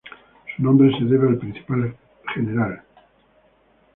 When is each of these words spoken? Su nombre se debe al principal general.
Su 0.57 0.63
nombre 0.63 0.89
se 0.97 1.05
debe 1.05 1.27
al 1.27 1.37
principal 1.37 1.95
general. 2.33 2.81